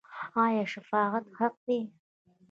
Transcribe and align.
آیا 0.43 0.65
شفاعت 0.73 1.25
حق 1.39 1.55
دی؟ 1.65 1.79